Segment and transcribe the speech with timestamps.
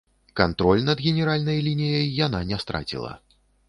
[0.39, 3.19] Кантроль над генеральнай лініяй яна не страціла.